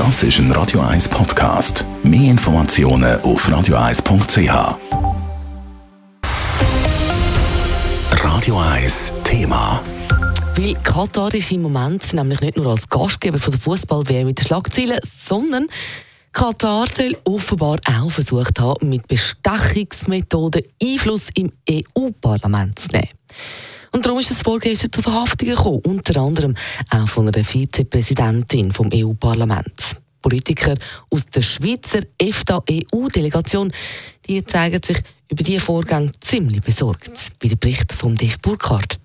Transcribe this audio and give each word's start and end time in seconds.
Das 0.00 0.22
ist 0.22 0.38
ein 0.38 0.50
Radio 0.52 0.80
1 0.80 1.10
Podcast. 1.10 1.84
Mehr 2.02 2.30
Informationen 2.30 3.20
auf 3.20 3.46
radio1.ch. 3.46 4.78
Radio 8.12 8.58
1 8.58 9.12
Thema. 9.24 9.82
Weil 10.56 10.72
Katar 10.82 11.34
ist 11.34 11.52
im 11.52 11.60
Moment 11.60 12.14
nämlich 12.14 12.40
nicht 12.40 12.56
nur 12.56 12.68
als 12.68 12.88
Gastgeber 12.88 13.38
von 13.38 13.50
der 13.50 13.60
Fußball-WM 13.60 14.28
mit 14.28 14.38
den 14.38 14.46
Schlagzeilen, 14.46 15.00
sondern 15.04 15.66
Katar 16.32 16.86
soll 16.86 17.18
offenbar 17.24 17.78
auch 17.86 18.10
versucht 18.10 18.58
haben, 18.58 18.88
mit 18.88 19.06
Bestechungsmethoden 19.06 20.62
Einfluss 20.82 21.28
im 21.34 21.52
EU-Parlament 21.68 22.78
zu 22.78 22.88
nehmen. 22.88 23.10
Und 23.92 24.06
darum 24.06 24.20
ist 24.20 24.30
es 24.30 24.42
vorgestern 24.42 24.92
zu 24.92 25.02
Verhaftungen 25.02 25.56
gekommen, 25.56 25.80
unter 25.84 26.20
anderem 26.20 26.54
auch 26.90 27.08
von 27.08 27.28
einer 27.28 27.44
Vizepräsidentin 27.44 28.72
vom 28.72 28.90
EU-Parlament. 28.92 29.96
Politiker 30.22 30.74
aus 31.08 31.26
der 31.26 31.42
Schweizer 31.42 32.00
EFTA-EU-Delegation, 32.18 33.72
die 34.28 34.44
zeigen 34.44 34.80
sich 34.82 34.98
über 35.30 35.42
diese 35.42 35.60
Vorgänge 35.60 36.12
ziemlich 36.20 36.62
besorgt, 36.62 37.30
wie 37.40 37.48
der 37.48 37.56
Bericht 37.56 37.92
von 37.92 38.16
Dave 38.16 38.36
Burkhardt. 38.42 39.00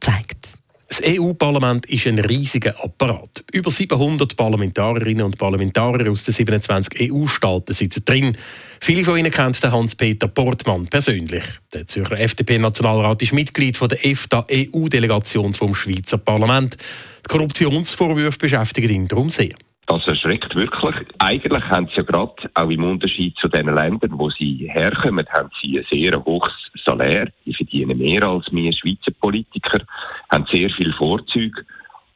Das 0.98 1.20
EU-Parlament 1.20 1.85
ist 1.88 2.08
ein 2.08 2.20
riesiger 2.20 2.73
Apparat. 2.81 3.44
Über 3.52 3.70
700 3.70 4.38
Parlamentarierinnen 4.38 5.26
und 5.26 5.38
Parlamentarier 5.38 6.09
aus 6.09 6.23
den 6.23 6.34
27 6.34 7.12
EU-Staaten 7.12 7.73
sitzen 7.73 8.05
drin. 8.05 8.38
Viele 8.80 9.04
von 9.04 9.18
ihnen 9.18 9.30
kennen 9.30 9.54
Hans-Peter 9.62 10.30
Portmann 10.30 10.88
persönlich. 10.88 11.44
Der 11.73 11.85
Zürcher 11.85 12.18
FDP-Nationalrat 12.18 13.21
ist 13.21 13.34
Mitglied 13.34 13.77
der 13.81 14.05
EFTA-EU-Delegation 14.05 15.54
vom 15.54 15.76
Schweizer 15.76 16.18
Parlament. 16.18 16.77
Die 17.26 17.30
Korruptionsvorwürfe 17.30 18.40
beschäftigen 18.40 18.90
ihn 18.90 19.07
darum 19.09 19.30
sehr. 19.30 19.55
Das 19.88 20.07
erschreckt 20.07 20.55
wirklich. 20.55 20.96
Eigentlich 21.20 21.63
haben 21.66 21.88
sie 21.88 21.98
ja 21.98 22.04
gerade, 22.04 22.34
auch 22.54 22.70
im 22.70 22.84
Unterschied 22.84 23.35
zu 23.38 23.49
den 23.49 23.68
Ländern, 23.68 24.18
wo 24.18 24.30
sie 24.30 24.70
herkommen, 24.71 25.27
haben 25.30 25.49
sie 25.62 25.77
ein 25.77 25.85
sehr 25.91 26.24
hohes 26.24 26.54
Salär. 26.85 27.27
Die 27.46 27.54
verdienen 27.54 27.98
mehr 27.98 28.24
als 28.24 28.46
wir 28.52 28.71
Schweizer 28.74 29.12
Politiker, 29.20 29.82
haben 30.29 30.45
sehr 30.51 30.70
viel 30.71 30.93
Vorzüge. 30.93 31.65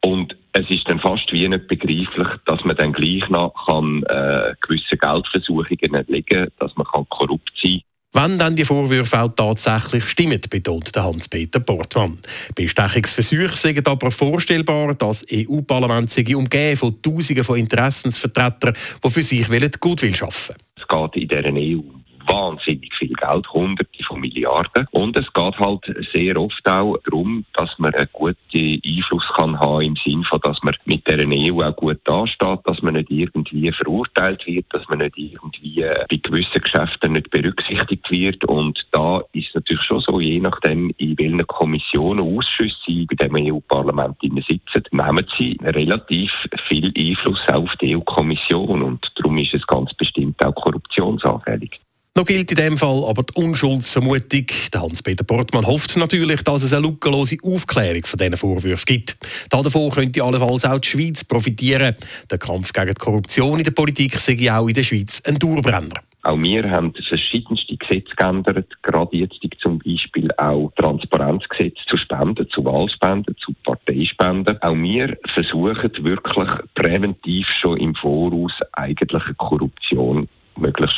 Und 0.02 0.36
es 0.52 0.68
ist 0.70 0.88
dann 0.88 0.98
fast 0.98 1.30
wie 1.32 1.46
nicht 1.46 1.68
begreiflich, 1.68 2.28
dass 2.46 2.64
man 2.64 2.76
dann 2.76 2.92
gleich 2.92 3.28
noch 3.28 3.54
kann, 3.66 4.02
äh, 4.04 4.54
gewisse 4.60 4.96
Geldversuchungen 4.96 5.94
erlegen 5.94 6.48
dass 6.58 6.74
man 6.76 6.86
kann 6.86 7.06
korrupt 7.08 7.52
sein 7.62 7.82
wenn 8.12 8.38
dann 8.38 8.56
die 8.56 8.64
Vorwürfe 8.64 9.20
auch 9.20 9.28
tatsächlich 9.28 10.04
stimmen, 10.06 10.40
betont 10.50 10.90
Hans-Peter 10.96 11.60
Portmann. 11.60 12.18
Bestechungsversuche 12.56 13.56
sind 13.56 13.86
aber 13.86 14.10
vorstellbar, 14.10 14.94
dass 14.94 15.24
das 15.24 15.46
EU-Parlament 15.48 16.10
sich 16.10 16.34
umgeben 16.34 16.76
von 16.76 17.00
Tausenden 17.02 17.44
von 17.44 17.58
Interessensvertretern, 17.58 18.74
die 19.04 19.10
für 19.10 19.22
sich 19.22 19.48
Gutwill 19.80 20.14
schaffen 20.14 20.56
wollen. 20.56 21.10
Es 21.10 21.14
geht 21.14 21.22
in 21.22 21.28
dieser 21.28 21.54
EU 21.54 21.82
wahnsinnig 22.30 22.94
viel 22.96 23.12
Geld, 23.12 23.48
hunderte 23.52 24.04
von 24.04 24.20
Milliarden. 24.20 24.86
Und 24.90 25.16
es 25.16 25.32
geht 25.32 25.58
halt 25.58 25.84
sehr 26.14 26.36
oft 26.36 26.68
auch 26.68 26.96
darum, 27.04 27.44
dass 27.54 27.70
man 27.78 27.94
einen 27.94 28.08
guten 28.12 28.80
Einfluss 28.84 29.24
kann 29.36 29.58
haben 29.58 29.82
im 29.82 29.96
Sinne 30.04 30.24
von, 30.24 30.40
dass 30.42 30.62
man 30.62 30.74
mit 30.84 31.06
der 31.08 31.26
EU 31.26 31.62
auch 31.62 31.76
gut 31.76 32.00
dasteht, 32.04 32.60
dass 32.64 32.80
man 32.82 32.94
nicht 32.94 33.10
irgendwie 33.10 33.72
verurteilt 33.72 34.46
wird, 34.46 34.66
dass 34.70 34.88
man 34.88 34.98
nicht 34.98 35.16
irgendwie 35.16 35.84
bei 36.08 36.16
gewissen 36.16 36.62
Geschäften 36.62 37.12
nicht 37.12 37.30
berücksichtigt 37.30 38.10
wird. 38.10 38.44
Und 38.44 38.78
da 38.92 39.22
ist 39.32 39.54
natürlich 39.54 39.82
schon 39.82 40.00
so, 40.00 40.20
je 40.20 40.40
nachdem, 40.40 40.92
in 40.98 41.18
welchen 41.18 41.46
Kommissionen, 41.46 42.20
Ausschüssen 42.20 42.70
sie 42.86 43.06
bei 43.06 43.26
dem 43.26 43.36
EU-Parlament 43.36 44.16
sitzen, 44.20 44.82
nehmen 44.90 45.26
sie 45.38 45.58
relativ 45.62 46.32
viel 46.68 46.92
Einfluss 46.96 47.40
auf 47.52 47.70
die 47.80 47.96
EU-Kommission. 47.96 48.82
Und 48.82 49.06
darum 49.16 49.38
ist 49.38 49.54
es 49.54 49.66
ganz 49.66 49.92
bestimmt 49.94 50.44
auch 50.44 50.54
korruptionsanfällig. 50.54 51.80
Noch 52.16 52.24
gilt 52.24 52.50
in 52.50 52.56
dem 52.56 52.76
Fall 52.76 53.04
aber 53.06 53.22
die 53.22 53.40
Unschuldsvermutung. 53.40 54.46
Hans-Peter 54.74 55.22
Portmann 55.22 55.64
hofft 55.64 55.96
natürlich, 55.96 56.42
dass 56.42 56.64
es 56.64 56.72
eine 56.72 56.86
lückenlose 56.86 57.36
Aufklärung 57.44 58.04
von 58.04 58.18
diesen 58.18 58.36
Vorwürfen 58.36 58.84
gibt. 58.84 59.16
Davon 59.48 59.90
könnte 59.90 60.24
allenfalls 60.24 60.64
auch 60.64 60.80
die 60.80 60.88
Schweiz 60.88 61.22
profitieren. 61.22 61.94
Der 62.28 62.38
Kampf 62.38 62.72
gegen 62.72 62.88
die 62.88 62.94
Korruption 62.94 63.58
in 63.58 63.64
der 63.64 63.70
Politik 63.70 64.18
sei 64.18 64.52
auch 64.52 64.66
in 64.66 64.74
der 64.74 64.82
Schweiz 64.82 65.22
ein 65.24 65.38
Dauerbrenner. 65.38 66.00
Auch 66.22 66.36
wir 66.36 66.68
haben 66.68 66.92
verschiedenste 67.08 67.76
Gesetze 67.76 68.14
geändert, 68.16 68.66
gerade 68.82 69.16
jetzt 69.16 69.38
zum 69.62 69.78
Beispiel 69.78 70.30
auch 70.36 70.72
Transparenzgesetz 70.76 71.78
zu 71.88 71.96
Spenden, 71.96 72.50
zu 72.50 72.64
Wahlspenden, 72.64 73.36
zu 73.38 73.54
Parteispenden. 73.64 74.60
Auch 74.60 74.74
wir 74.74 75.16
versuchen 75.32 75.90
wirklich 76.04 76.50
präventiv 76.74 77.46
schon 77.60 77.78
im 77.78 77.94
Voraus 77.94 78.52
eigentliche 78.72 79.32
Korruption 79.34 80.28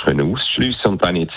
können 0.04 0.32
ausschliessen. 0.32 0.86
Und 0.92 1.02
wenn 1.02 1.16
jetzt 1.16 1.34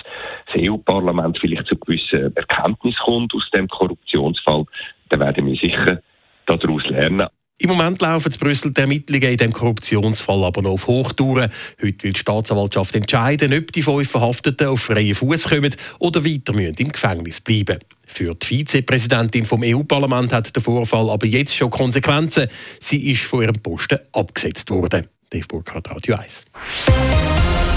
das 0.48 0.62
EU-Parlament 0.62 1.38
vielleicht 1.40 1.68
zu 1.68 1.76
gewissen 1.76 2.36
Erkenntnis 2.36 2.96
kommt 3.04 3.34
aus 3.34 3.50
dem 3.54 3.68
Korruptionsfall, 3.68 4.66
dann 5.10 5.20
werden 5.20 5.46
wir 5.46 5.56
sicher 5.56 6.02
daraus 6.46 6.84
lernen. 6.88 7.28
Im 7.58 7.70
Moment 7.70 8.02
laufen 8.02 8.34
in 8.34 8.38
Brüssel 8.38 8.74
die 8.74 8.82
Ermittlungen 8.82 9.30
in 9.30 9.38
diesem 9.38 9.54
Korruptionsfall 9.54 10.44
aber 10.44 10.62
noch 10.62 10.72
auf 10.72 10.88
Hochtouren. 10.88 11.50
Heute 11.82 12.04
will 12.04 12.12
die 12.12 12.20
Staatsanwaltschaft 12.20 12.96
entscheiden, 12.96 13.54
ob 13.54 13.72
die 13.72 13.82
fünf 13.82 14.12
Verhafteten 14.12 14.68
auf 14.68 14.82
freien 14.82 15.16
Fuß 15.16 15.48
kommen 15.48 15.74
oder 16.00 16.26
weiter 16.26 16.52
müssen 16.52 16.76
im 16.80 16.92
Gefängnis 16.92 17.40
bleiben. 17.40 17.80
Für 18.06 18.36
die 18.36 18.46
Vizepräsidentin 18.46 19.46
vom 19.46 19.64
EU-Parlament 19.64 20.34
hat 20.34 20.54
der 20.54 20.62
Vorfall 20.62 21.10
aber 21.10 21.28
jetzt 21.28 21.56
schon 21.56 21.70
Konsequenzen. 21.70 22.48
Sie 22.82 23.10
ist 23.10 23.24
von 23.24 23.44
ihrem 23.44 23.62
Posten 23.62 24.00
abgesetzt 24.12 24.70
worden. 24.70 25.08
Dave 25.30 25.48
Burkhardt, 25.48 25.90
Radio 25.90 26.18
1. 26.18 26.46